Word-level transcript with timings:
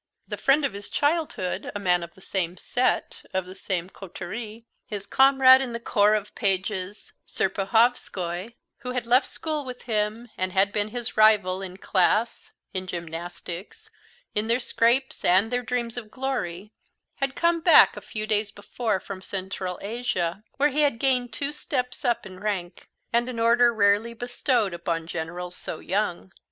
The 0.27 0.35
friend 0.35 0.65
of 0.65 0.73
his 0.73 0.89
childhood, 0.89 1.71
a 1.75 1.79
man 1.79 2.01
of 2.01 2.15
the 2.15 2.21
same 2.21 2.57
set, 2.57 3.23
of 3.35 3.45
the 3.45 3.53
same 3.53 3.87
coterie, 3.87 4.65
his 4.87 5.05
comrade 5.05 5.61
in 5.61 5.73
the 5.73 5.79
Corps 5.79 6.15
of 6.15 6.33
Pages, 6.33 7.13
Serpuhovskoy, 7.27 8.55
who 8.79 8.93
had 8.93 9.05
left 9.05 9.27
school 9.27 9.63
with 9.63 9.83
him 9.83 10.27
and 10.39 10.53
had 10.53 10.73
been 10.73 10.87
his 10.87 11.15
rival 11.17 11.61
in 11.61 11.77
class, 11.77 12.51
in 12.73 12.87
gymnastics, 12.87 13.91
in 14.33 14.47
their 14.47 14.59
scrapes 14.59 15.23
and 15.23 15.51
their 15.51 15.61
dreams 15.61 15.97
of 15.97 16.09
glory, 16.09 16.71
had 17.17 17.35
come 17.35 17.59
back 17.61 17.95
a 17.95 18.01
few 18.01 18.25
days 18.25 18.49
before 18.49 18.99
from 18.99 19.21
Central 19.21 19.77
Asia, 19.83 20.43
where 20.57 20.69
he 20.69 20.81
had 20.81 20.97
gained 20.97 21.31
two 21.31 21.51
steps 21.51 22.03
up 22.03 22.25
in 22.25 22.39
rank, 22.39 22.89
and 23.13 23.29
an 23.29 23.37
order 23.39 23.71
rarely 23.71 24.15
bestowed 24.15 24.73
upon 24.73 25.05
generals 25.05 25.55
so 25.55 25.77
young. 25.77 26.31